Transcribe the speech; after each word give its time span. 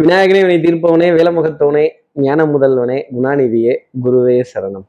விநாயகனே 0.00 0.40
வினை 0.46 0.56
தீர்ப்பவனே 0.60 1.08
வேலமுகத்தவனே 1.16 1.88
ஞான 2.12 2.44
முதல்வனே 2.44 2.96
குணாநிதியே 3.16 3.74
குருவே 4.04 4.44
சரணம். 4.54 4.86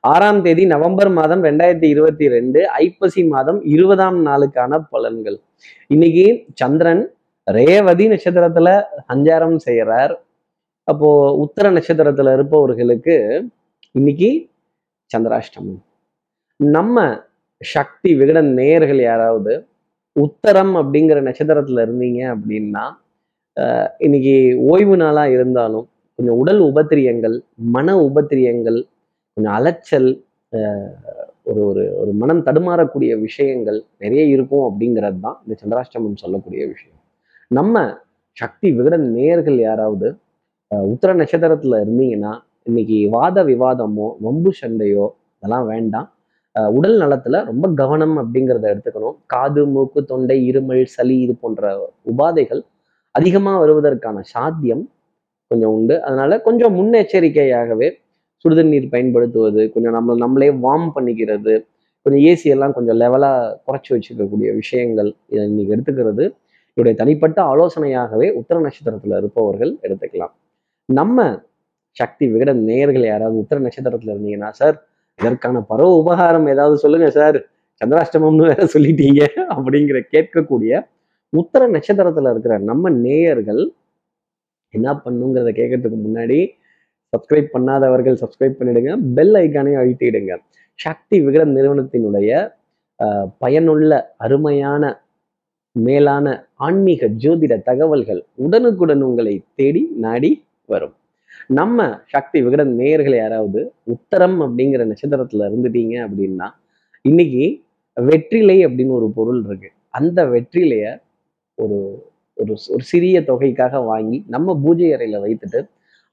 ஆறாம் 0.00 0.42
தேதி 0.42 0.66
நவம்பர் 0.66 1.10
மாதம் 1.10 1.44
ரெண்டாயிரத்தி 1.44 1.84
இருபத்தி 1.84 2.28
ரெண்டு 2.28 2.68
ஐப்பசி 2.68 3.26
மாதம் 3.28 3.64
இருபதாம் 3.64 4.26
நாளுக்கான 4.26 4.80
பலன்கள். 4.92 5.38
இன்னைக்கு 5.88 6.46
சந்திரன் 6.54 7.14
ரேவதி 7.44 8.08
நட்சத்திரத்துல 8.08 8.82
சஞ்சாரம் 9.08 9.56
செய்யறார் 9.66 10.14
அப்போ 10.84 11.36
உத்தர 11.36 11.70
நட்சத்திரத்துல 11.70 12.32
இருப்பவர்களுக்கு 12.32 13.44
இன்னைக்கு 13.92 14.48
சந்திராஷ்டமம். 15.16 15.82
நம்ம 16.56 17.20
சக்தி 17.60 18.14
விகடன் 18.14 18.54
நேயர்கள் 18.54 19.00
யாராவது 19.00 19.66
உத்தரம் 20.20 20.74
அப்படிங்கிற 20.80 21.20
நட்சத்திரத்துல 21.20 21.84
இருந்தீங்க 21.86 22.22
அப்படின்னா 22.34 22.86
இன்னைக்கு 24.06 24.34
ஓய்வு 24.72 24.96
நாளா 25.02 25.22
இருந்தாலும் 25.34 25.86
கொஞ்சம் 26.18 26.38
உடல் 26.42 26.60
உபத்திரியங்கள் 26.70 27.36
மன 27.76 27.94
உபத்திரியங்கள் 28.08 28.78
கொஞ்சம் 29.36 29.54
அலைச்சல் 29.58 30.08
ஒரு 31.50 31.60
ஒரு 31.68 31.82
ஒரு 32.00 32.12
மனம் 32.20 32.42
தடுமாறக்கூடிய 32.46 33.12
விஷயங்கள் 33.26 33.78
நிறைய 34.02 34.22
இருக்கும் 34.34 34.64
அப்படிங்கிறது 34.68 35.18
தான் 35.26 35.36
இந்த 35.44 35.54
சந்திராஷ்டமம் 35.62 36.20
சொல்லக்கூடிய 36.22 36.62
விஷயம். 36.72 36.98
நம்ம 37.50 37.76
சக்தி 38.36 38.68
விகடன் 38.78 39.06
நேயர்கள் 39.16 39.58
யாராவது 39.68 40.08
உத்தர 40.92 41.10
நட்சத்திரத்துல 41.20 41.80
இருந்தீங்கன்னா 41.84 42.32
இன்னைக்கு 42.68 42.98
வாத 43.16 43.44
விவாதமோ 43.50 44.08
வம்பு 44.26 44.50
சண்டையோ 44.60 45.06
அதெல்லாம் 45.36 45.68
வேண்டாம். 45.72 46.08
உடல் 46.76 46.98
நலத்துல 47.02 47.40
ரொம்ப 47.50 47.66
கவனம் 47.82 48.16
அப்படிங்கிறத 48.22 48.66
எடுத்துக்கணும். 48.74 49.16
காது 49.34 49.62
மூக்கு 49.74 50.00
தொண்டை 50.12 50.38
இருமல் 50.50 50.84
சளி 50.96 51.16
இது 51.26 51.34
போன்ற 51.42 51.62
உபாதைகள் 52.12 52.62
அதிகமாக 53.10 53.58
வருவதற்கான 53.64 54.20
சாத்தியம் 54.34 54.84
கொஞ்சம் 55.50 55.70
உண்டு. 55.70 56.02
அதனால 56.02 56.40
கொஞ்சம் 56.40 56.74
முன்னெச்சரிக்கையாகவே 56.78 57.88
சுடுதண்ணீர் 58.44 58.90
பயன்படுத்துவது 58.90 59.62
கொஞ்சம் 59.72 59.94
நம்மளை 59.94 60.16
நம்மளே 60.16 60.50
வார்ம் 60.50 60.90
பண்ணிக்கிறது 60.96 61.54
கொஞ்சம் 62.06 62.22
ஏசி 62.30 62.44
எல்லாம் 62.44 62.72
கொஞ்சம் 62.72 62.98
லெவலாக 63.00 63.54
குறைச்சி 63.66 63.90
வச்சுக்கக்கூடிய 63.90 64.54
விஷயங்கள் 64.54 65.14
இதை 65.26 65.44
இன்னைக்கு 65.46 65.74
எடுத்துக்கிறது. 65.76 66.24
இவருடைய 66.76 66.94
தனிப்பட்ட 66.98 67.38
ஆலோசனையாகவே 67.42 68.26
உத்தர 68.32 68.60
நட்சத்திரத்தில் 68.60 69.14
இருப்பவர்கள் 69.16 69.72
எடுத்துக்கலாம். 69.82 70.32
நம்ம 70.88 71.40
சக்தி 71.96 72.28
விகடன் 72.28 72.60
நேயர்கள் 72.64 73.04
யாராவது 73.04 73.38
உத்தர 73.38 73.60
நட்சத்திரத்தில் 73.60 74.12
இருந்தீங்கன்னா 74.14 74.50
சார் 74.50 74.76
இதற்கான 75.18 75.60
பரவ 75.60 75.90
உபகாரம் 75.96 76.46
ஏதாவது 76.46 76.76
சொல்லுங்க 76.78 77.10
சார். 77.10 77.38
சந்திராஷ்டமம்னு 77.80 78.46
வேற 78.50 78.62
சொல்லிட்டீங்க. 78.74 79.22
அப்படிங்கிற 79.56 79.98
கேட்கக்கூடிய 80.14 80.72
உத்தர 81.32 81.62
நட்சத்திரத்துல 81.74 82.30
இருக்கிற 82.32 82.54
நம்ம 82.68 82.90
நேயர்கள் 83.06 83.62
என்ன 84.74 84.92
பண்ணுங்கிறத 85.04 85.50
கேட்கறதுக்கு 85.58 85.98
முன்னாடி 86.06 86.38
சப்ஸ்கிரைப் 87.12 87.52
பண்ணாதவர்கள் 87.54 88.16
சப்ஸ்கிரைப் 88.22 88.58
பண்ணிடுங்க. 88.58 88.92
பெல் 89.16 89.34
ஐக்கானையும் 89.42 89.80
அழுத்திடுங்க. 89.82 90.32
சக்தி 90.78 91.16
விகடன் 91.26 91.54
நிறுவனத்தினுடைய 91.56 92.30
பயனுள்ள 93.42 93.92
அருமையான 94.24 94.82
மேலான 95.76 96.26
ஆன்மீக 96.66 97.08
ஜோதிட 97.22 97.54
தகவல்கள் 97.68 98.20
உடனுக்குடன் 98.44 99.02
உங்களை 99.08 99.34
தேடி 99.58 99.82
நாடி 100.04 100.30
வரும். 100.72 100.94
நம்ம 101.58 101.88
சக்தி 102.14 102.38
விகடன் 102.44 102.72
நேயர்கள் 102.80 103.16
யாராவது 103.16 103.60
உத்தரம் 103.94 104.38
அப்படிங்கிற 104.44 104.82
நட்சத்திரத்துல 104.90 105.46
இருந்துட்டீங்க 105.50 105.94
அப்படின்னா 106.06 106.48
இன்னைக்கு 107.02 107.44
வெற்றிலை 107.96 108.56
அப்படின்னு 108.66 108.96
ஒரு 109.00 109.08
பொருள் 109.18 109.42
இருக்கு. 109.46 109.70
அந்த 109.98 110.20
வெற்றிலைய 110.34 110.86
ஒரு 111.58 111.78
ஒரு 112.36 112.52
ஒரு 112.68 112.84
சிறிய 112.90 113.16
தொகைக்காக 113.28 113.76
வாங்கி 113.88 114.18
நம்ம 114.34 114.54
பூஜை 114.62 114.88
அறையில் 114.96 115.22
வைத்துட்டு 115.24 115.60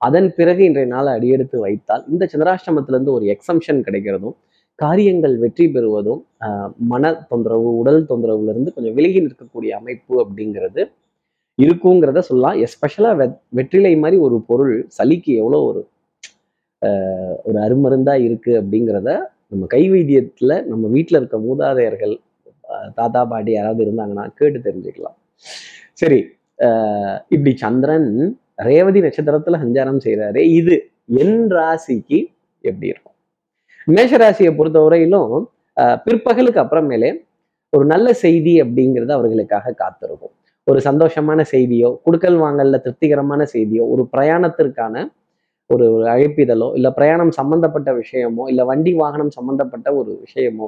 அதன் 0.01 0.29
பிறகு 0.37 0.61
இன்றைய 0.67 0.87
நாளை 0.93 1.11
அடியெடுத்து 1.17 1.57
வைத்தால் 1.65 2.03
இந்த 2.11 2.23
சந்திராஷ்டமத்துல 2.31 2.95
இருந்து 2.95 3.15
ஒரு 3.17 3.25
எக்ஸம்ஷன் 3.33 3.79
கிடைக்கிறதும் 3.87 4.35
காரியங்கள் 4.79 5.35
வெற்றி 5.43 5.65
பெறுவதும் 5.73 6.21
மன 6.91 7.03
தொந்தரவு 7.29 7.69
உடல் 7.81 8.01
தொந்தரவுல 8.09 8.53
இருந்து 8.53 8.73
கொஞ்சம் 8.75 8.95
விலகி 8.97 9.19
நிற்கக்கூடிய 9.25 9.71
அமைப்பு 9.79 10.13
அப்படிங்கிறது 10.23 10.81
இருக்குங்கிறத 11.57 12.21
சொல்லலாம். 12.27 12.57
எஸ்பெஷலா 12.65 13.11
வெ 13.19 13.25
வெற்றிலை 13.57 13.93
மாதிரி 13.99 14.17
ஒரு 14.25 14.37
பொருள் 14.49 14.73
சளிக்கு 14.97 15.33
எவ்வளோ 15.41 15.59
ஒரு 15.69 15.81
ஆஹ், 16.81 17.35
ஒரு 17.47 17.57
அருமருந்தா 17.65 18.15
இருக்கு 18.25 18.51
அப்படிங்கிறத 18.59 19.11
நம்ம 19.51 19.67
கைவைத்தியத்தில் 19.71 20.55
நம்ம 20.71 20.85
வீட்டில் 20.95 21.19
இருக்க 21.19 21.37
மூதாதையர்கள் 21.45 22.15
தாத்தா 22.97 23.21
பாட்டி 23.31 23.51
யாராவது 23.53 23.81
இருந்தாங்கன்னா 23.85 24.25
கேட்டு 24.39 24.59
தெரிஞ்சுக்கலாம். 24.67 25.17
சரி 26.01 26.19
ஆஹ், 26.59 27.17
இப்படி 27.29 27.51
சந்திரன் 27.57 28.09
ரேவதி 28.67 28.99
நட்சத்திரத்துல 29.05 29.57
சஞ்சாரம் 29.63 30.03
செய்கிறாரு 30.05 30.41
இது 30.59 30.75
என் 31.21 31.39
ராசிக்கு 31.51 32.19
எப்படி 32.63 32.87
இருக்கும்? 32.87 33.15
மேஷ 33.87 34.11
ராசியை 34.21 34.51
பொறுத்தவரையிலும் 34.53 35.33
பிற்பகலுக்கு 36.05 36.61
அப்புறமேலே 36.63 37.09
ஒரு 37.73 37.85
நல்ல 37.85 38.07
செய்தி 38.21 38.53
அப்படிங்கிறது 38.63 39.11
அவர்களுக்காக 39.11 39.73
காத்திருக்கும். 39.81 40.33
ஒரு 40.67 40.79
சந்தோஷமான 40.87 41.39
செய்தியோ 41.51 41.89
குடுக்கல் 42.05 42.39
வாங்கல்ல 42.43 42.77
திருப்திகரமான 42.85 43.41
செய்தியோ 43.53 43.83
ஒரு 43.93 44.03
பிரயாணத்திற்கான 44.13 44.95
ஒரு 45.69 45.85
ஒரு 45.93 46.05
அழைப்பிதழோ 46.09 46.67
இல்லை 46.77 46.89
பிரயாணம் 46.91 47.31
சம்பந்தப்பட்ட 47.37 47.89
விஷயமோ 47.99 48.43
இல்லை 48.49 48.63
வண்டி 48.65 48.91
வாகனம் 48.93 49.31
சம்பந்தப்பட்ட 49.37 49.87
ஒரு 49.99 50.11
விஷயமோ 50.23 50.67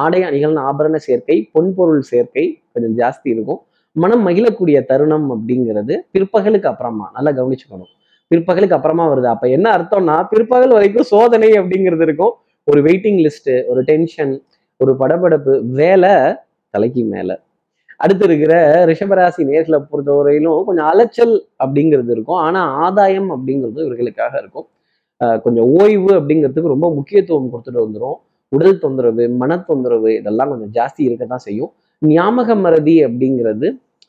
ஆடை 0.00 0.20
அணிகள் 0.28 0.56
ஆபரண 0.64 0.96
சேர்க்கை 1.06 1.36
பொன்பொருள் 1.54 2.02
சேர்க்கை 2.10 2.44
கொஞ்சம் 2.72 2.96
ஜாஸ்தி 3.00 3.28
இருக்கும். 3.34 3.60
மனம் 3.96 4.28
மகிழக்கூடிய 4.28 4.84
தருணம் 4.84 5.32
அப்படிங்கிறது 5.32 5.96
பிற்பகலுக்கு 6.12 6.62
அப்புறமா. 6.62 7.10
நல்லா 7.14 7.44
கவனிச்சுக்கணும். 7.44 7.90
பிற்பகலுக்கு 8.34 8.72
அப்புறமா 8.72 9.12
வருது. 9.12 9.24
அப்ப 9.24 9.48
என்ன 9.48 9.76
அர்த்தம்னா 9.78 10.26
பிற்பகல் 10.30 10.68
வரைக்கும் 10.68 11.02
சோதனை 11.02 11.50
அப்படிங்கிறது 11.50 12.02
இருக்கும். 12.02 12.32
ஒரு 12.64 12.82
வெயிட்டிங் 12.82 13.28
லிஸ்ட் 13.28 13.66
ஒரு 13.66 13.82
டென்ஷன் 13.82 14.42
ஒரு 14.76 14.94
படபடப்பு 15.00 15.60
வேலை 15.66 16.10
தலைக்கு 16.70 17.04
மேல. 17.04 17.40
அடுத்து 17.96 18.24
இருக்கிற 18.24 18.84
ரிஷபராசி 18.86 19.36
நேர்களை 19.36 19.86
பொறுத்தவரையிலும் 19.92 20.64
கொஞ்சம் 20.64 20.86
அலைச்சல் 20.86 21.46
அப்படிங்கிறது 21.64 22.10
இருக்கும். 22.10 22.36
ஆனா 22.36 22.60
ஆதாயம் 22.60 23.30
அப்படிங்கிறது 23.30 23.78
இவர்களுக்காக 23.78 24.38
இருக்கும். 24.38 24.66
ஆஹ் 25.24 25.40
கொஞ்சம் 25.40 25.64
ஓய்வு 25.64 26.20
அப்படிங்கிறதுக்கு 26.20 26.66
ரொம்ப 26.66 26.94
முக்கியத்துவம் 26.94 27.50
கொடுத்துட்டு 27.52 27.76
வந்துடும் 27.76 28.14
உடல் 28.48 28.78
தொந்தரவு 28.78 29.28
மன 29.28 29.58
தொந்தரவு 29.58 30.16
இதெல்லாம் 30.16 30.48
கொஞ்சம் 30.48 30.84
ஜாஸ்தி 30.84 31.02
இருக்கத்தான் 31.02 31.38
செய்யும். 31.38 31.72
ஞாபக 32.02 32.54
மறதி 32.64 32.94
அப்படிங்கிறது 33.06 33.66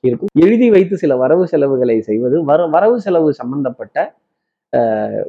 இருக்கும். 0.07 0.31
எழுதி 0.45 0.67
வைத்து 0.75 0.95
சில 1.03 1.13
வரவு 1.23 1.43
செலவுகளை 1.51 1.97
செய்வது 2.09 2.37
வர 2.49 2.67
வரவு 2.75 2.97
செலவு 3.05 3.29
சம்பந்தப்பட்ட 3.41 3.97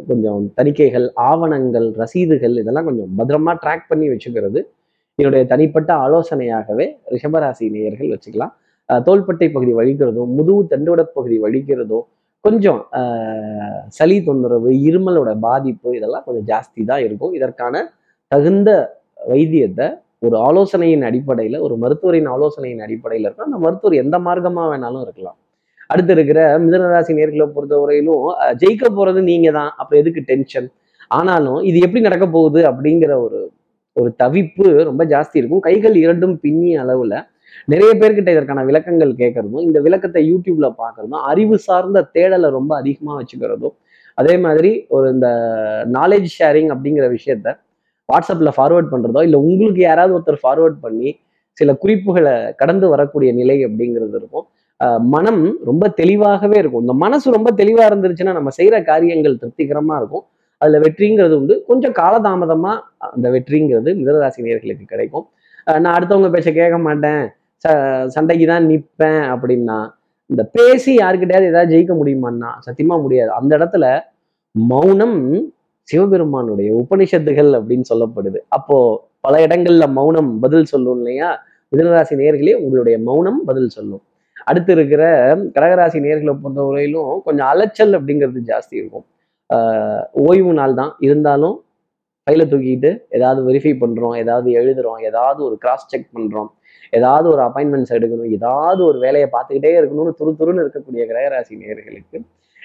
கொஞ்சம் 0.09 0.43
தணிக்கைகள் 0.59 1.07
ஆவணங்கள் 1.31 1.87
ரசீதுகள் 2.03 2.55
இதெல்லாம் 2.63 2.87
கொஞ்சம் 2.89 3.11
பத்திரமா 3.19 3.53
ட்ராக் 3.63 3.89
பண்ணி 3.91 4.07
வச்சுக்கிறது. 4.13 4.61
என்னுடைய 5.19 5.43
தனிப்பட்ட 5.53 5.91
ஆலோசனையாகவே 6.05 6.87
ரிஷபராசி 7.15 7.67
நேயர்கள் 7.75 8.13
வச்சுக்கலாம். 8.15 8.53
தோள்பட்டை 9.07 9.49
பகுதி 9.55 9.73
வலிக்கிறதோ 9.81 10.25
முதுகு 10.37 10.63
தண்டோட 10.73 11.01
பகுதி 11.17 11.37
வலிக்கிறதோ 11.45 12.01
கொஞ்சம் 12.45 12.81
சளி 13.99 14.17
தொந்தரவு 14.27 14.73
இருமலோட 14.89 15.31
பாதிப்பு 15.47 15.89
இதெல்லாம் 15.99 16.25
கொஞ்சம் 16.27 16.47
ஜாஸ்தி 16.51 16.83
தான் 16.91 17.03
இருக்கும். 17.07 17.33
இதற்கான 17.39 17.75
தகுந்த 18.33 18.71
வைத்தியத்தை 19.33 19.87
ஒரு 20.23 20.37
ஆலோசனையின் 20.49 21.05
அடிப்படையில் 21.09 21.59
ஒரு 21.67 21.75
மருத்துவரின் 21.83 22.29
ஆலோசனையின் 22.35 22.83
அடிப்படையில் 22.87 23.27
இருக்கும் 23.27 23.49
அந்த 23.49 23.59
மருத்துவர் 23.65 24.01
எந்த 24.03 24.17
மார்க்கமாக 24.27 24.71
வேணாலும் 24.73 25.03
இருக்கலாம். 25.07 25.39
அடுத்து 25.91 26.13
இருக்கிற 26.17 26.41
மிதனராசி 26.65 27.13
நேர்களை 27.19 27.47
பொறுத்தவரையிலும் 27.57 28.23
வரையிலும் 28.23 28.57
ஜெயிக்க 28.63 28.87
போறது 28.99 29.21
நீங்க 29.31 29.49
தான். 29.59 29.71
அப்போ 29.81 29.95
எதுக்கு 30.01 30.23
டென்ஷன்? 30.31 30.69
ஆனாலும் 31.11 31.61
இது 31.69 31.79
எப்படி 31.87 32.01
நடக்க 32.09 32.27
போகுது 32.37 32.61
அப்படிங்கிற 32.71 33.13
ஒரு 33.27 33.41
ஒரு 33.97 34.11
தவிப்பு 34.23 34.67
ரொம்ப 34.89 35.03
ஜாஸ்தி 35.13 35.37
இருக்கும். 35.41 35.65
கைகள் 35.69 35.97
இரண்டும் 36.05 36.35
பின்னிய 36.45 36.81
அளவுல 36.85 37.15
நிறைய 37.73 37.93
பேர்கிட்ட 38.01 38.31
இதற்கான 38.35 38.65
விளக்கங்கள் 38.71 39.13
கேட்கறதும் 39.21 39.67
இந்த 39.69 39.79
விளக்கத்தை 39.87 40.23
யூடியூப்ல 40.31 40.69
பார்க்கறதும் 40.83 41.25
அறிவு 41.31 41.57
சார்ந்த 41.67 42.03
தேடலை 42.17 42.49
ரொம்ப 42.59 42.73
அதிகமாக 42.77 43.17
வச்சுக்கிறதும் 43.21 43.75
அதே 44.19 44.35
மாதிரி 44.45 44.71
ஒரு 44.97 45.07
இந்த 45.15 45.29
நாலேஜ் 45.97 46.29
ஷேரிங் 46.37 46.71
அப்படிங்கிற 46.75 47.07
விஷயத்த 47.17 47.49
வாட்ஸ்அப்ல 48.13 48.51
ஃபார்வர்ட் 48.57 48.93
பண்றதோ 48.93 49.21
இல்லை 49.27 49.39
உங்களுக்கு 49.49 49.83
யாராவது 49.89 50.15
ஒருத்தர் 50.17 50.43
ஃபார்வேர்ட் 50.43 50.79
பண்ணி 50.85 51.11
சில 51.59 51.71
குறிப்புகளை 51.83 52.35
கடந்து 52.61 52.87
வரக்கூடிய 52.93 53.31
நிலை 53.41 53.57
அப்படிங்கிறது 53.67 54.17
இருக்கும். 54.21 54.47
மனம் 55.15 55.45
ரொம்ப 55.69 55.85
தெளிவாகவே 56.01 56.57
இருக்கும். 56.63 56.83
இந்த 56.85 56.95
மனசு 57.05 57.37
ரொம்ப 57.37 57.51
தெளிவாக 57.61 57.87
இருந்துருச்சுன்னா 57.91 58.35
நம்ம 58.39 58.51
செய்யற 58.59 58.77
காரியங்கள் 58.91 59.39
திருப்திகரமாக 59.43 60.01
இருக்கும். 60.01 60.25
அதில் 60.61 60.83
வெற்றிங்கிறது 60.85 61.35
உண்டு. 61.41 61.55
கொஞ்சம் 61.69 61.95
காலதாமதமாக 62.01 63.07
அந்த 63.15 63.27
வெற்றிங்கிறது 63.35 63.91
மிதராசி 64.01 64.45
நேர்களுக்கு 64.47 64.87
கிடைக்கும். 64.93 65.27
நான் 65.85 65.95
அடுத்தவங்க 65.97 66.29
பேச்ச 66.35 66.51
கேட்க 66.61 66.79
மாட்டேன். 66.89 67.23
ச 67.65 67.69
சண்டைக்கு 68.15 68.47
தான் 68.53 68.67
நிற்பேன் 68.71 69.23
அப்படின்னா 69.35 69.79
இந்த 70.31 70.43
பேசி 70.57 70.93
யாருக்கிட்டயாவது 71.03 71.51
ஏதாவது 71.53 71.73
ஜெயிக்க 71.75 71.93
முடியுமான்னா 72.01 72.51
சத்தியமாக 72.67 73.01
முடியாது. 73.05 73.31
அந்த 73.39 73.53
இடத்துல 73.59 73.87
மௌனம் 74.55 75.19
சிவபெருமானுடைய 75.89 76.71
உபனிஷத்துகள் 76.83 77.51
அப்படின்னு 77.59 77.87
சொல்லப்படுது. 77.93 78.39
அப்போ 78.49 78.77
பல 79.21 79.47
இடங்கள்ல 79.47 79.93
மௌனம் 79.93 80.41
பதில் 80.41 80.65
சொல்லும் 80.65 80.97
இல்லையா? 80.97 81.29
மிதனராசி 81.73 82.15
நேர்களே 82.17 82.55
உங்களுடைய 82.55 82.99
மௌனம் 82.99 83.41
பதில் 83.45 83.69
சொல்லும். 83.69 84.03
அடுத்து 84.47 84.73
இருக்கிற 84.73 85.03
கடகராசி 85.57 85.99
நேர்களை 86.01 86.33
பொறுத்தவரையிலும் 86.43 87.23
கொஞ்சம் 87.23 87.47
அலைச்சல் 87.47 87.95
அப்படிங்கிறது 87.95 88.41
ஜாஸ்தி 88.47 88.75
இருக்கும். 88.75 89.07
ஆஹ் 89.51 90.05
ஓய்வு 90.13 90.53
நாள் 90.53 90.75
தான். 90.75 90.93
இருந்தாலும் 91.01 91.57
கையில 92.27 92.45
தூக்கிட்டு 92.45 92.91
ஏதாவது 93.09 93.41
வெரிஃபை 93.49 93.73
பண்றோம் 93.81 94.15
ஏதாவது 94.17 94.49
எழுதுறோம் 94.51 95.01
ஏதாவது 95.01 95.45
ஒரு 95.45 95.57
கிராஸ் 95.59 95.89
செக் 95.89 96.09
பண்றோம் 96.15 96.49
ஏதாவது 96.91 97.27
ஒரு 97.29 97.43
அப்பாயின்மெண்ட்ஸ் 97.43 97.93
எடுக்கணும் 97.93 98.33
ஏதாவது 98.33 98.85
ஒரு 98.85 98.99
வேலையை 98.99 99.29
பார்த்துக்கிட்டே 99.33 99.73
இருக்கணும்னு 99.81 100.13
துரு 100.21 100.33
துருன்னு 100.41 100.65
இருக்கக்கூடிய 100.65 101.05
கிரகராசி 101.07 101.55
நேர்களுக்கு 101.57 102.19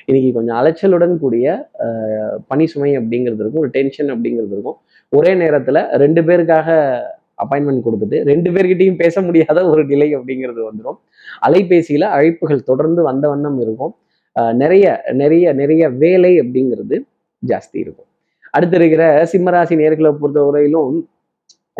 இன்னைக்கு 0.08 0.30
கொஞ்சம் 0.38 0.58
அலைச்சலுடன் 0.60 1.16
கூடிய 1.24 1.46
பனி 2.52 2.62
பணி 2.62 2.66
சுமை 2.72 2.92
அப்படிங்கிறது 3.00 3.42
இருக்கும் 3.44 3.64
ஒரு 3.64 3.72
டென்ஷன் 3.78 4.10
அப்படிங்கிறது 4.14 4.54
இருக்கும். 4.56 4.78
ஒரே 5.18 5.32
நேரத்துல 5.42 5.78
ரெண்டு 6.04 6.22
பேருக்காக 6.28 6.68
அப்பாயின்மெண்ட் 7.44 7.86
கொடுத்துட்டு 7.86 8.18
ரெண்டு 8.32 8.50
பேர்கிட்டயும் 8.56 9.00
பேச 9.04 9.22
முடியாத 9.28 9.60
ஒரு 9.72 9.84
நிலை 9.92 10.08
அப்படிங்கிறது 10.18 10.62
வந்துடும் 10.68 11.00
அலைபேசியில 11.48 12.10
அழைப்புகள் 12.18 12.68
தொடர்ந்து 12.70 13.02
வந்த 13.10 13.26
வண்ணம் 13.32 13.58
இருக்கும். 13.64 13.94
நிறைய 14.62 14.86
நிறைய 15.22 15.54
நிறைய 15.62 15.84
வேலை 16.04 16.34
அப்படிங்கிறது 16.42 16.98
ஜாஸ்தி 17.52 17.78
இருக்கும். 17.84 18.10
அடுத்து 18.56 18.78
இருக்கிற 18.80 19.04
சிம்மராசி 19.32 19.76
நேர்களை 19.82 20.12
பொறுத்தவரையிலும் 20.22 20.94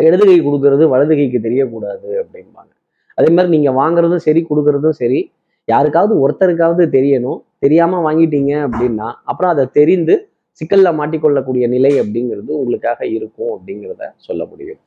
இடது 0.06 0.24
கை 0.28 0.36
கொடுக்கறது 0.46 0.84
வலது 0.92 1.14
கைக்கு 1.18 1.38
தெரியக்கூடாது 1.46 2.08
அப்படிம்பாங்க. 2.22 2.70
அதே 3.18 3.30
மாதிரி 3.36 3.50
நீங்க 3.56 3.70
வாங்குறதும் 3.80 4.24
சரி 4.26 4.40
கொடுக்கறதும் 4.50 4.96
சரி 5.00 5.20
யாருக்காவது 5.68 6.14
ஒருத்தருக்காவது 6.24 6.84
தெரியணும். 6.96 7.40
தெரியாம 7.62 8.00
வாங்கிட்டீங்க 8.06 8.52
அப்படின்னா 8.66 9.08
அப்புறம் 9.24 9.52
அதை 9.54 9.64
தெரிந்து 9.78 10.14
சிக்கல்ல 10.60 10.88
மாட்டிக்கொள்ளக்கூடிய 10.98 11.64
நிலை 11.74 11.92
அப்படிங்கிறது 12.00 12.50
உங்களுக்காக 12.58 13.00
இருக்கும் 13.08 13.52
அப்படிங்கிறத 13.54 14.06
சொல்ல 14.16 14.42
முடியும். 14.44 14.80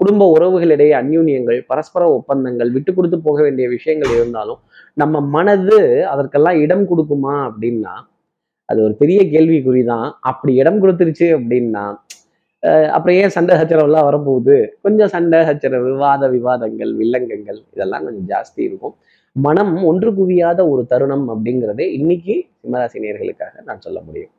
குடும்ப 0.00 0.22
உறவுகளிடையே 0.34 0.92
அந்யூன்யங்கள் 1.00 1.58
பரஸ்பர 1.70 2.02
ஒப்பந்தங்கள் 2.10 2.70
விட்டு 2.70 2.92
கொடுத்து 2.92 3.18
போக 3.20 3.38
வேண்டிய 3.42 3.66
விஷயங்கள் 3.68 4.12
இருந்தாலும் 4.16 4.60
நம்ம 4.96 5.20
மனது 5.34 5.78
அதற்கெல்லாம் 6.12 6.60
இடம் 6.64 6.86
கொடுக்குமா 6.90 7.34
அப்படின்னா 7.48 7.94
அது 8.68 8.80
ஒரு 8.86 8.94
பெரிய 8.94 9.20
கேள்விக்குறி 9.30 9.82
தான் 9.84 10.06
அப்படி 10.30 10.52
இடம் 10.54 10.80
கொடுத்துருச்சு 10.82 11.28
அப்படின்னா 11.36 11.84
அப்புறம் 12.94 13.16
ஏன் 13.20 13.34
சண்டை 13.36 13.54
சச்சரவுலாம் 13.60 14.06
வரப்போகுது? 14.08 14.56
கொஞ்சம் 14.84 15.12
சண்டை 15.14 15.38
சச்சரவு 15.48 15.92
வாத 16.02 16.28
விவாதங்கள் 16.34 16.92
வில்லங்கங்கள் 17.00 17.60
இதெல்லாம் 17.74 18.04
கொஞ்சம் 18.06 18.28
ஜாஸ்தி 18.32 18.60
இருக்கும். 18.68 18.94
மனம் 19.36 19.74
ஒன்று 19.90 20.10
குவியாத 20.18 20.60
ஒரு 20.72 20.82
தருணம் 20.92 21.26
அப்படிங்கிறதே 21.34 21.86
இன்னைக்கு 21.98 22.34
சிம்மராசி 22.60 22.98
நேர்களுக்காக 23.04 23.54
நான் 23.68 23.84
சொல்ல 23.86 23.98
முடியும். 24.08 24.32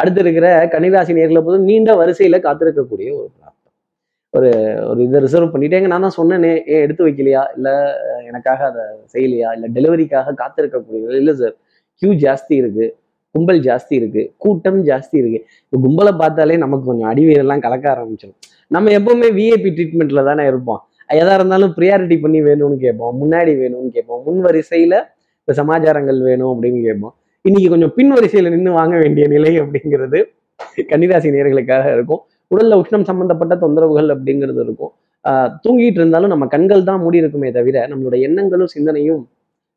அடுத்து 0.00 0.20
இருக்கிற 0.24 0.46
கன்னிராசி 0.74 1.12
நேர்களை 1.18 1.42
போது 1.46 1.58
நீண்ட 1.68 1.90
வரிசையில 2.00 2.38
காத்திருக்கக்கூடிய 2.46 3.08
ஒரு 3.18 3.28
பிராப்தம். 3.36 3.54
ஒரு 4.34 4.50
ஒரு 4.90 5.00
இதை 5.06 5.20
ரிசர்வ் 5.26 5.52
பண்ணிட்டேங்க 5.54 5.88
நான் 5.92 6.04
தான் 6.06 6.18
சொன்னேனே 6.20 6.52
ஏன் 6.72 6.82
எடுத்து 6.86 7.06
வைக்கலையா? 7.08 7.42
இல்லை 7.56 7.74
எனக்காக 8.30 8.60
அதை 8.70 8.84
செய்யலையா? 9.14 9.50
இல்லை 9.56 9.68
டெலிவரிக்காக 9.76 10.34
காத்திருக்கக்கூடிய 10.42 11.20
இல்லை 11.20 11.34
சார் 11.42 11.54
கியூ 12.02 12.10
ஜாஸ்தி 12.26 12.54
இருக்கு. 12.62 12.86
கும்பல் 13.38 13.60
ஜாஸ்தி 13.68 13.94
இருக்கு 14.00 14.22
கூட்டம் 14.44 14.80
ஜாஸ்தி 14.90 15.16
இருக்கு. 15.22 15.38
இப்போ 15.64 15.78
கும்பலை 15.86 16.12
பார்த்தாலே 16.20 16.56
நமக்கு 16.64 16.86
கொஞ்சம் 16.90 17.10
அடிவீரெல்லாம் 17.12 17.64
கலக்க 17.66 17.86
ஆரம்பிச்சிடும் 17.94 18.38
நம்ம 18.74 18.90
எப்பவுமே 18.98 19.28
விஐபி 19.38 19.70
ட்ரீட்மெண்ட்ல 19.76 20.22
தானே 20.30 20.44
இருப்போம். 20.50 20.80
எதா 21.20 21.34
இருந்தாலும் 21.38 21.72
ப்ரியாரிட்டி 21.76 22.16
பண்ணி 22.24 22.40
வேணும்னு 22.42 22.76
கேட்போம் 22.82 23.14
முன்னாடி 23.22 23.52
வேணும்னு 23.60 23.90
கேட்போம் 23.96 24.22
முன் 24.26 24.40
வரிசையில 24.46 24.94
இப்ப 25.40 25.52
சமாச்சாரங்கள் 25.60 26.18
வேணும் 26.26 26.50
அப்படின்னு 26.54 26.80
கேட்போம். 26.88 27.14
இன்னைக்கு 27.44 27.68
கொஞ்சம் 27.74 27.92
பின் 27.98 28.12
வரிசையில 28.14 28.50
நின்று 28.54 28.72
வாங்க 28.72 28.94
வேண்டிய 29.02 29.26
நிலை 29.34 29.52
அப்படிங்கிறது 29.62 30.18
கன்னிராசி 30.90 31.28
நேர்களுக்காக 31.36 31.86
இருக்கும். 31.96 32.20
உடல்ல 32.54 32.76
உஷ்ணம் 32.82 33.06
சம்பந்தப்பட்ட 33.10 33.54
தொந்தரவுகள் 33.64 34.10
அப்படிங்கிறது 34.14 34.60
இருக்கும். 34.66 34.92
ஆஹ் 35.24 35.50
தூங்கிட்டு 35.64 36.00
இருந்தாலும் 36.02 36.32
நம்ம 36.32 36.46
கண்கள் 36.54 36.86
தான் 36.88 37.00
மூடி 37.00 37.18
இருக்குமே 37.22 37.48
தவிர 37.58 37.86
நம்மளோட 37.92 38.16
எண்ணங்களும் 38.26 38.70
சிந்தனையும் 38.74 39.22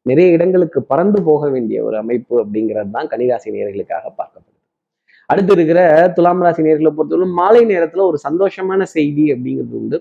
நிறைய 0.06 0.36
இடங்களுக்கு 0.36 0.80
பறந்து 0.92 1.19
போக 1.27 1.50
வேண்டிய 1.53 1.80
ஒரு 1.88 1.98
அமைப்பு 2.03 2.33
அப்படிங்கிறது 2.44 2.92
தான் 2.95 3.09
கன்னிராசி 3.12 3.53
நேர்களுக்காக 3.56 4.06
பார்க்கப்படுது. 4.19 4.57
அடுத்து 5.30 5.53
இருக்கிற 5.56 5.81
துலாம் 6.15 6.42
ராசி 6.45 6.62
நேர்களை 6.68 6.92
பொறுத்தவரை 6.95 7.27
மாலை 7.39 7.62
நேரத்துல 7.74 8.06
ஒரு 8.09 8.18
சந்தோஷமான 8.27 8.86
செய்தி 8.95 9.25
அப்படிங்கிறது 9.33 9.75
உண்டு. 9.81 9.98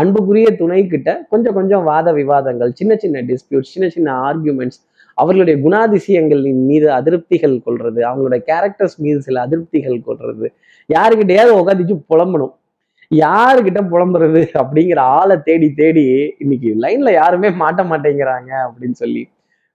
அன்புக்குரிய 0.00 0.48
துணை 0.60 0.78
கிட்ட 0.92 1.10
கொஞ்சம் 1.32 1.56
கொஞ்சம் 1.58 1.84
வாத 1.90 2.12
விவாதங்கள் 2.20 2.72
சின்ன 2.80 2.92
சின்ன 3.02 3.22
டிஸ்பியூட்ஸ் 3.30 3.72
சின்ன 3.74 3.88
சின்ன 3.96 4.08
ஆர்கியூமெண்ட்ஸ் 4.28 4.80
அவர்களுடைய 5.18 5.56
குணாதிசயங்களின் 5.64 6.62
மீது 6.70 6.86
அதிருப்திகள் 6.98 7.56
கொள்றது 7.66 8.00
அவங்களுடைய 8.10 8.40
கேரக்டர்ஸ் 8.50 8.96
மீது 9.04 9.18
சில 9.26 9.42
அதிருப்திகள் 9.46 9.98
கொள்றது 10.08 10.46
யாருக்கிட்டையாவது 10.90 11.58
உட்காந்துச்சு 11.60 11.96
புலம்பணும். 12.12 12.54
யாருக்கிட்ட 13.10 13.80
புலம்புறது 13.92 14.40
அப்படிங்கிற 14.60 15.00
ஆளை 15.18 15.36
தேடி 15.48 15.68
தேடி 15.80 16.04
இன்னைக்கு 16.44 16.70
லைன்ல 16.84 17.12
யாருமே 17.20 17.48
மாட்ட 17.62 17.82
மாட்டேங்கிறாங்க 17.92 18.50
அப்படின்னு 18.66 18.98
சொல்லி 19.02 19.22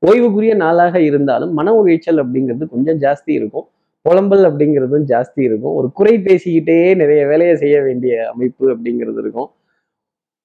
ஓய்வுக்குரிய 0.08 0.54
நாளாக 0.56 0.96
இருந்தாலும் 1.02 1.54
மன 1.54 1.74
உளைச்சல் 1.82 2.22
அப்படிங்கிறது 2.24 2.66
கொஞ்சம் 2.74 3.00
ஜாஸ்தி 3.00 3.32
இருக்கும். 3.40 3.68
புலம்பல் 4.06 4.44
அப்படிங்கிறதும் 4.48 5.06
ஜாஸ்தி 5.12 5.42
இருக்கும். 5.48 5.76
ஒரு 5.76 5.88
குறை 5.94 6.16
பேசிக்கிட்டே 6.18 6.96
நிறைய 6.96 7.22
வேலையை 7.28 7.56
செய்ய 7.56 7.78
வேண்டிய 7.82 8.16
அமைப்பு 8.34 8.66
அப்படிங்கிறது 8.74 9.20
இருக்கும். 9.24 9.50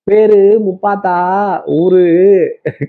பேரு 0.04 0.38
முப்பாத்தா 0.66 1.16
ஊரு 1.80 2.02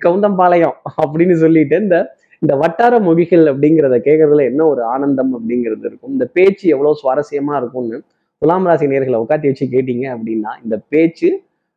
கவுந்தம்பாளையம் 0.06 0.77
அப்படின்னு 1.01 1.35
சொல்லிட்டு 1.44 1.75
இந்த 1.77 1.97
இந்த 2.41 2.53
வட்டார 2.56 2.94
மொழிகள் 3.00 3.44
அப்படிங்கிறத 3.45 3.95
கேட்கறதுல 4.06 4.45
என்ன 4.51 4.62
ஒரு 4.68 4.81
ஆனந்தம் 4.83 5.33
அப்படிங்கிறது 5.38 5.85
இருக்கும். 5.89 6.12
இந்த 6.12 6.25
பேச்சு 6.33 6.65
எவ்வளவு 6.69 7.00
சுவாரஸ்யமா 7.01 7.56
இருக்கும்னு 7.57 7.97
துலாம் 8.41 8.65
ராசி 8.65 8.85
நேர்களை 8.88 9.18
உட்காத்தி 9.23 9.47
வச்சு 9.50 9.65
கேட்டீங்க 9.65 10.06
அப்படின்னா 10.15 10.51
இந்த 10.63 10.75
பேச்சு 10.89 11.29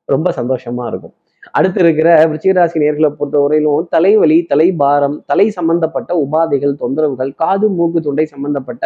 ரொம்ப 0.08 0.28
சந்தோஷமா 0.36 0.86
இருக்கும். 0.86 1.14
அடுத்து 1.58 1.80
இருக்கிற 1.84 2.08
விருச்சிகராசி 2.30 2.82
நேர்களை 2.82 3.10
பொறுத்த 3.18 3.38
வரையிலும் 3.44 3.88
தலைவலி 3.94 4.38
தலைபாரம் 4.52 5.16
தலை 5.30 5.46
சம்பந்தப்பட்ட 5.58 6.10
உபாதைகள் 6.24 6.74
தொந்தரவுகள் 6.82 7.32
காது 7.42 7.68
மூக்கு 7.78 8.00
தொண்டை 8.06 8.26
சம்பந்தப்பட்ட 8.34 8.84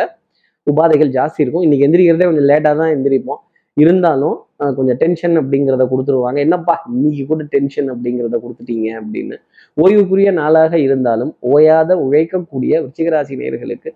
உபாதைகள் 0.66 1.12
ஜாஸ்தி 1.18 1.40
இருக்கும். 1.44 1.64
இன்னைக்கு 1.66 1.86
எந்திரிக்கிறதே 1.86 2.26
கொஞ்சம் 2.30 2.48
லேட்டாக 2.50 2.74
தான் 2.80 2.92
எந்திரிப்போம். 2.96 3.40
இருந்தாலும் 3.76 4.36
கொஞ்சம் 4.76 4.98
டென்ஷன் 5.02 5.36
அப்படிங்கிறத 5.40 5.84
கொடுத்துருவாங்க. 5.90 6.38
என்னப்பா 6.46 6.74
இன்னைக்கு 6.92 7.24
கூட 7.30 7.42
டென்ஷன் 7.54 7.88
அப்படிங்கிறத 7.92 8.36
கொடுத்துட்டீங்க 8.44 8.88
அப்படின்னு 9.00 9.36
ஓய்வுக்குரிய 9.76 10.30
நாளாக 10.40 10.74
இருந்தாலும் 10.86 11.32
ஓயாத 11.52 11.90
உழைக்கக்கூடிய 12.04 12.72
விருச்சிகராசி 12.82 13.36
நேர்களுக்கு 13.42 13.90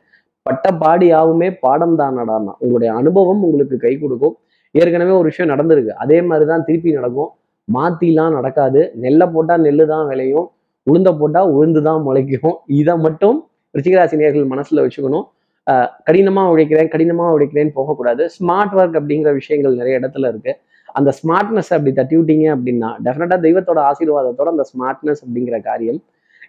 பட்ட 0.47 0.69
பாடியாவுமே 0.83 1.49
பாடம் 1.65 1.97
தான் 2.03 2.19
உங்களுடைய 2.63 2.91
அனுபவம் 3.01 3.43
உங்களுக்கு 3.49 3.77
கை 3.85 3.95
கொடுக்கும். 4.05 4.37
ஏற்கனவே 4.75 5.13
ஒரு 5.21 5.29
விஷயம் 5.31 5.53
நடந்திருக்கு. 5.53 5.93
அதே 6.05 6.19
மாதிரி 6.29 6.45
தான் 6.51 6.65
திருப்பி 6.69 6.93
நடக்கும். 6.99 7.31
மாத்திலாம் 7.69 8.35
நடக்காது. 8.39 8.81
நெல்லை 9.05 9.27
போட்டா 9.35 9.55
நெல்லு 9.67 9.85
தான் 9.93 10.07
விளையும். 10.11 10.49
உளுந்த 10.87 11.11
போட்டா 11.21 11.41
உளுந்து 11.57 11.81
தான் 11.89 12.03
முளைக்கும். 12.07 12.57
இதை 12.81 12.95
மட்டும் 13.07 13.39
ரிச்சிகராசி 13.77 14.17
நேர்கள் 14.23 14.51
மனசுல 14.55 14.83
வச்சுக்கணும். 14.87 15.27
கடினமாக 15.67 15.83
கடினமா 16.07 16.43
உழைக்கிறேன் 16.53 16.91
கடினமா 16.95 17.27
உழைக்கிறேன்னு 17.35 17.75
போகக்கூடாது. 17.79 18.23
ஸ்மார்ட் 18.37 18.75
ஒர்க் 18.79 18.97
அப்படிங்கிற 19.01 19.33
விஷயங்கள் 19.41 19.79
நிறைய 19.81 20.01
இடத்துல 20.01 20.31
இருக்கு. 20.33 20.53
அந்த 20.99 21.11
ஸ்மார்ட்னஸ் 21.19 21.71
அப்படி 21.75 21.93
தட்டி 21.99 22.15
விட்டீங்க 22.19 22.47
அப்படின்னா 22.55 22.89
டெஃபினட்டா 23.05 23.37
தெய்வத்தோட 23.45 23.81
ஆசீர்வாதத்தோட 23.91 24.49
அந்த 24.55 24.65
ஸ்மார்ட்னஸ் 24.73 25.23
அப்படிங்கிற 25.25 25.59
காரியம் 25.69 26.01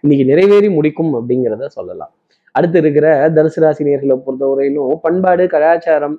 இன்னைக்கு 0.02 0.24
நிறைவேறி 0.30 0.68
முடிக்கும் 0.78 1.12
அப்படிங்கிறத 1.18 1.68
சொல்லலாம். 1.78 2.12
அடுத்து 2.54 2.78
இருக்கிற 2.82 3.06
தனுசு 3.36 3.60
ராசி 3.62 3.82
நேர்களை 3.86 4.16
பொறுத்தவரையிலும் 4.26 4.92
பண்பாடு 5.04 5.44
கலாச்சாரம் 5.54 6.16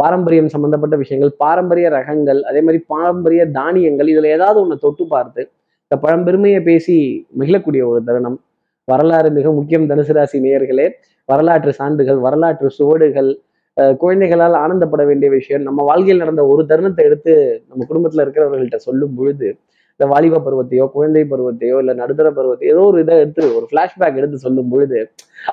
பாரம்பரியம் 0.00 0.50
சம்பந்தப்பட்ட 0.54 0.96
விஷயங்கள் 1.02 1.32
பாரம்பரிய 1.42 1.86
ரகங்கள் 1.96 2.40
அதே 2.50 2.60
மாதிரி 2.66 2.80
பாரம்பரிய 2.92 3.42
தானியங்கள் 3.58 4.10
இதுல 4.12 4.30
ஏதாவது 4.36 4.58
ஒண்ணு 4.64 4.76
தொட்டு 4.84 5.04
பார்த்து 5.14 5.42
இந்த 5.84 5.96
பழம்பெருமையை 6.04 6.60
பேசி 6.68 6.96
மகிழக்கூடிய 7.40 7.82
ஒரு 7.92 8.00
தருணம். 8.08 8.38
வரலாறு 8.88 9.28
மிக 9.38 9.50
முக்கியம் 9.58 9.88
தனுசு 9.90 10.14
ராசி 10.16 10.38
நேயர்களே. 10.46 10.86
வரலாற்று 11.28 11.72
சான்றுகள் 11.80 12.20
வரலாற்று 12.26 12.68
சுவடுகள் 12.78 13.30
குழந்தைகளால் 14.02 14.56
ஆனந்தப்பட 14.62 15.02
வேண்டிய 15.10 15.28
விஷயம். 15.36 15.62
நம்ம 15.68 15.82
வாழ்க்கையில் 15.90 16.22
நடந்த 16.24 16.42
ஒரு 16.52 16.62
தருணத்தை 16.70 17.04
எடுத்து 17.08 17.32
நம்ம 17.70 17.86
குடும்பத்துல 17.90 18.24
இருக்கிறவர்கள்ட்ட 18.24 18.80
சொல்லும் 18.88 19.14
பொழுது 19.18 19.48
இந்த 20.00 20.04
வாலிப 20.12 20.40
பருவத்தையோ 20.46 20.84
குழந்தை 20.96 21.22
பருவத்தையோ 21.32 21.76
இல்ல 21.82 21.92
நடுத்தர 22.00 22.28
பருவத்தையோ 22.38 22.70
ஏதோ 22.74 22.84
ஒரு 22.90 22.98
இதை 23.04 23.16
எடுத்து 23.24 23.42
ஒரு 23.58 23.66
ஃப்ளாஷ்பேக் 23.70 24.18
எடுத்து 24.20 24.38
சொல்லும் 24.46 24.70
பொழுது 24.72 24.98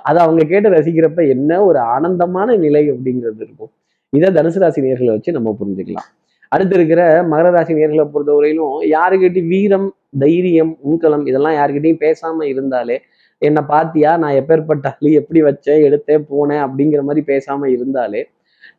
அதை 0.10 0.20
அவங்க 0.26 0.44
கேட்டு 0.52 0.70
ரசிக்கிறப்ப 0.78 1.28
என்ன 1.36 1.62
ஒரு 1.70 1.80
ஆனந்தமான 1.96 2.56
நிலை 2.66 2.84
அப்படிங்கிறது 2.94 3.42
இருக்கும். 3.48 3.72
இதை 4.18 4.30
தனுசு 4.38 4.60
ராசி 4.64 4.80
நேர்களை 4.86 5.12
வச்சு 5.16 5.32
நம்ம 5.38 5.50
புரிஞ்சுக்கலாம். 5.60 6.08
அடுத்து 6.52 6.76
இருக்கிற 6.78 7.02
மகர 7.32 7.50
ராசி 7.56 7.74
நேர்களை 7.78 8.06
பொறுத்தவரையிலும் 8.14 8.74
யாருக்கிட்டையும் 8.96 9.52
வீரம் 9.54 9.88
தைரியம் 10.24 10.74
உண்கலம் 10.90 11.24
இதெல்லாம் 11.30 11.56
யாருக்கிட்டையும் 11.60 12.02
பேசாம 12.06 12.48
இருந்தாலே 12.54 12.98
என்னை 13.42 13.62
பாத்தியா 13.70 14.12
நான் 14.24 14.38
எப்பேற்பட்ட 14.40 14.88
ஆளு 14.92 15.12
எப்படி 15.20 15.40
வச்சேன் 15.48 15.84
எடுத்தேன் 15.88 16.26
போனேன் 16.32 16.64
அப்படிங்கிற 16.66 17.02
மாதிரி 17.08 17.22
பேசாம 17.32 17.70
இருந்தாலே 17.76 18.22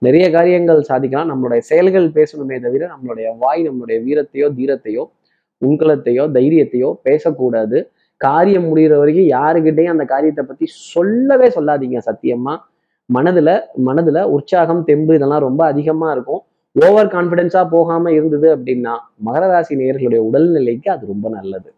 நிறைய 0.06 0.26
காரியங்கள் 0.36 0.80
சாதிக்கலாம். 0.90 1.30
நம்மளுடைய 1.32 1.62
செயல்கள் 1.70 2.06
பேசணுமே 2.18 2.56
தவிர 2.66 2.82
நம்மளுடைய 2.94 3.26
வாய் 3.42 3.62
நம்மளுடைய 3.68 3.98
வீரத்தையோ 4.06 4.48
தீரத்தையோ 4.58 5.04
உண்கலத்தையோ 5.62 6.24
தைரியத்தையோ 6.36 6.90
பேசக்கூடாது. 7.08 7.78
காரியம் 8.20 8.66
முடிகிற 8.70 8.96
வரைக்கும் 9.02 9.30
யாருக்கிட்டையும் 9.36 9.94
அந்த 9.94 10.04
காரியத்தை 10.12 10.44
பத்தி 10.50 10.66
சொல்லவே 10.92 11.48
சொல்லாதீங்க 11.56 12.00
சத்தியமா. 12.08 12.54
மனதுல 13.10 13.50
மனதுல 13.86 14.18
உற்சாகம் 14.36 14.82
தெம்பு 14.88 15.12
இதெல்லாம் 15.18 15.44
ரொம்ப 15.46 15.62
அதிகமா 15.72 16.08
இருக்கும். 16.12 16.42
ஓவர் 16.76 17.12
கான்ஃபிடென்ஸாக 17.14 17.66
போகாம 17.74 18.12
இருந்தது 18.12 18.48
அப்படின்னா 18.56 18.94
மகர 19.26 19.44
ராசி 19.52 19.74
நேயர்களுடைய 19.80 20.20
உடல்நிலைக்கு 20.28 20.88
அது 20.94 21.04
ரொம்ப 21.06 21.26
நல்லது. 21.28 21.68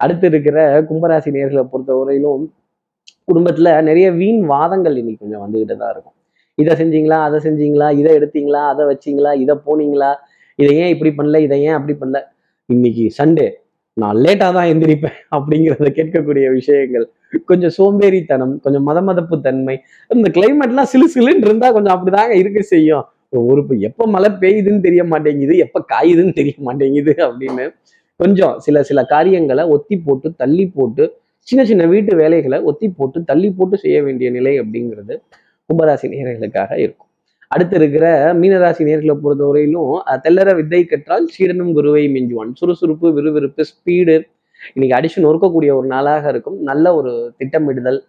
அடுத்து 0.00 0.26
இருக்கிற 0.30 0.58
கும்பராசி 0.88 1.30
நேர்களை 1.36 1.64
பொறுத்தவரையிலும் 1.72 2.44
குடும்பத்துல 3.28 3.68
நிறைய 3.88 4.06
வீண் 4.20 4.42
வாதங்கள் 4.52 4.96
இன்னைக்கு 5.00 5.22
கொஞ்சம் 5.24 5.42
வந்துக்கிட்டு 5.44 5.76
தான் 5.82 5.92
இருக்கும். 5.94 6.16
இதை 6.58 6.72
செஞ்சீங்களா 6.80 7.18
அதை 7.26 7.38
செஞ்சீங்களா 7.46 7.88
இதை 8.00 8.10
எடுத்தீங்களா 8.18 8.62
அதை 8.72 8.84
வச்சீங்களா 8.90 9.32
இதை 9.44 9.54
போனீங்களா 9.66 10.10
இதை 10.58 10.72
ஏன் 10.82 10.92
இப்படி 10.94 11.10
பண்ணல 11.18 11.38
இதை 11.46 11.56
ஏன் 11.68 11.76
அப்படி 11.78 11.94
பண்ணல? 12.00 12.18
இன்னைக்கு 12.68 13.04
சண்டே 13.18 13.46
நான் 13.96 14.18
லேட்டாக 14.24 14.52
தான் 14.56 14.68
எந்திரிப்பேன் 14.72 15.16
அப்படிங்கிறத 15.36 15.88
கேட்கக்கூடிய 15.98 16.46
விஷயங்கள். 16.58 17.06
கொஞ்சம் 17.50 17.74
சோம்பேறித்தனம் 17.78 18.54
கொஞ்சம் 18.64 18.86
மத 18.88 18.98
மதப்பு 19.08 19.36
தன்மை. 19.46 19.76
இந்த 20.10 20.28
கிளைமேட்லாம் 20.36 20.90
சிலு 20.92 21.06
சிலுன்னு 21.14 21.46
இருந்தால் 21.48 21.74
கொஞ்சம் 21.76 21.94
அப்படிதாங்க 21.96 22.36
இருக்க 22.42 22.60
செய்யும். 22.74 23.04
ஒரு 23.50 23.62
எப்போ 23.88 24.04
மழை 24.14 24.30
பெய்யுதுன்னு 24.42 24.84
தெரிய 24.86 25.02
மாட்டேங்குது 25.12 25.54
எப்போ 25.64 25.78
காயுதுன்னு 25.92 26.34
தெரிய 26.40 26.54
மாட்டேங்குது 26.68 27.12
அப்படின்னு. 27.26 27.66
கொஞ்சம் 28.20 28.54
சில 28.64 28.82
சில 28.88 29.00
காரியங்களை 29.14 29.62
ஒத்தி 29.74 29.96
போட்டு 30.06 30.28
தள்ளி 30.42 30.66
போட்டு 30.76 31.04
சின்ன 31.48 31.62
சின்ன 31.70 31.86
வீட்டு 31.92 32.12
வேலைகளை 32.22 32.58
ஒத்தி 32.70 32.88
போட்டு 32.98 33.18
தள்ளி 33.30 33.48
போட்டு 33.58 33.76
செய்ய 33.84 33.98
வேண்டிய 34.06 34.28
நிலை 34.36 34.52
அப்படிங்கிறது 34.62 35.14
கும்பராசி 35.70 36.06
நேர்களுக்காக 36.12 36.72
இருக்கும். 36.84 37.08
அடுத்து 37.54 37.74
இருக்கிற 37.80 38.06
மீனராசி 38.40 38.82
நேர்களை 38.88 39.14
பொறுத்தவரையிலும் 39.24 39.90
தெல்லற 40.24 40.50
வித்தை 40.58 40.80
கற்றால் 40.92 41.26
சீடனும் 41.34 41.72
குருவை 41.78 42.04
மிஞ்சுவான். 42.14 42.50
சுறுசுறுப்பு 42.60 43.08
விறுவிறுப்பு 43.16 43.62
ஸ்பீடு 43.70 44.14
இன்னைக்கு 44.74 44.94
அடிச்சு 44.98 45.18
நொறுக்கக்கூடிய 45.24 45.70
ஒரு 45.78 45.86
நாளாக 45.94 46.24
இருக்கும். 46.32 46.58
நல்ல 46.68 46.94
ஒரு 46.98 47.12
திட்டமிடுதல். 47.40 48.00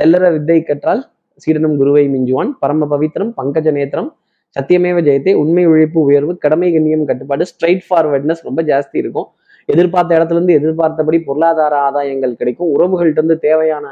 தெல்லற 0.00 0.24
வித்தை 0.36 0.58
கற்றால் 0.70 1.02
சீடனும் 1.42 1.76
குருவை 1.80 2.04
மிஞ்சுவான். 2.14 2.50
பரம 2.62 2.88
பவித்திரம் 2.92 3.32
பங்கஜ 3.40 3.72
நேத்திரம் 3.78 4.10
சத்தியமேவ 4.56 4.98
ஜெயத்தை 5.08 5.32
உண்மை 5.40 5.64
உழைப்பு 5.72 5.98
உயர்வு 6.08 6.32
கடமை 6.44 6.68
கண்ணியம் 6.76 7.04
கட்டுப்பாடு 7.08 7.44
ஸ்ட்ரைட் 7.50 7.84
ஃபார்வர்ட்னஸ் 7.88 8.46
ரொம்ப 8.48 8.60
ஜாஸ்தி 8.70 8.96
இருக்கும். 9.02 9.28
எதிர்பார்த்த 9.74 10.16
இடத்துல 10.18 10.38
இருந்து 10.38 10.56
எதிர்பார்த்தபடி 10.58 11.18
பொருளாதார 11.26 11.74
ஆதாயங்கள் 11.88 12.38
கிடைக்கும். 12.40 12.70
உறவுகள்கிட்ட 12.76 13.20
இருந்து 13.22 13.38
தேவையான 13.48 13.86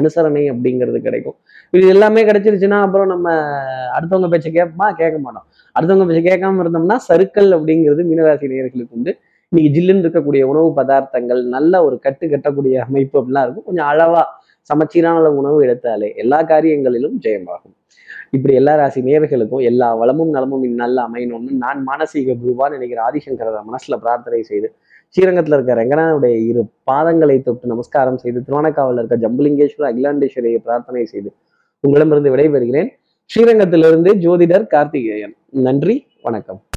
அனுசரணை 0.00 0.42
அப்படிங்கிறது 0.52 0.98
கிடைக்கும். 1.06 1.36
இது 1.76 1.84
எல்லாமே 1.94 2.22
கிடைச்சிருச்சுன்னா 2.28 2.78
அப்புறம் 2.86 3.08
நம்ம 3.14 3.28
அடுத்தவங்க 3.96 4.28
பேச்சை 4.32 4.50
கேட்போமா 4.56 4.88
கேட்க 5.00 5.16
மாட்டோம். 5.26 5.46
அடுத்தவங்க 5.76 6.06
பேச்சை 6.08 6.24
கேட்காம 6.30 6.60
இருந்தோம்னா 6.64 6.98
சருக்கள் 7.08 7.50
அப்படிங்கிறது 7.56 8.04
மீனராசி 8.10 8.50
நேயர்களுக்கு 8.52 8.96
உண்டு. 8.98 9.12
இன்னைக்கு 9.52 9.70
ஜில்லுன்னு 9.76 10.04
இருக்கக்கூடிய 10.04 10.42
உணவு 10.52 10.68
பதார்த்தங்கள் 10.78 11.40
நல்ல 11.56 11.82
ஒரு 11.86 11.96
கட்டு 12.04 12.24
கட்டக்கூடிய 12.32 12.76
அமைப்பு 12.86 13.16
அப்படிலாம் 13.20 13.44
இருக்கும். 13.46 13.66
கொஞ்சம் 13.68 13.88
அளவா 13.92 14.22
சமச்சீரான 14.70 15.28
உணவு 15.40 15.58
எடுத்தாலே 15.66 16.08
எல்லா 16.22 16.38
காரியங்களிலும் 16.52 17.16
ஜெயமாகும். 17.24 17.74
இப்படி 18.36 18.54
எல்லா 18.60 18.72
ராசி 18.80 19.00
நேயர்களுக்கும் 19.08 19.62
எல்லா 19.70 19.88
வளமும் 20.00 20.32
நலமும் 20.36 20.64
இந்நல்ல 20.68 21.04
அமையணும்னு 21.08 21.52
நான் 21.64 21.80
மானசீக 21.88 22.36
குருவான் 22.42 22.74
நினைக்கிற 22.76 23.00
ஆதிசங்கர 23.08 23.60
மனசுல 23.70 23.96
பிரார்த்தனை 24.04 24.40
செய்து 24.50 24.68
ஸ்ரீரங்கத்துல 25.16 25.56
இருக்க 25.56 25.74
ரங்கநாதனுடைய 25.74 26.46
இரு 26.46 26.64
பாதங்களை 26.90 27.42
தொட்டு 27.42 27.66
நமஸ்காரம் 27.66 28.18
செய்து 28.18 28.40
திருவானக்காவில் 28.40 28.98
இருக்க 28.98 29.28
ஜம்புலிங்கேஸ்வரர் 29.28 29.90
அகிலாண்டேஸ்வரியை 29.92 30.56
பிரார்த்தனை 30.56 31.04
செய்து 31.04 31.32
உங்களிடமிருந்து 31.80 32.36
விடைபெறுகிறேன். 32.36 32.88
ஸ்ரீரங்கத்திலிருந்து 33.34 34.10
ஜோதிடர் 34.24 34.66
கார்த்திகேயன். 34.66 35.34
நன்றி 35.50 36.06
வணக்கம். 36.22 36.62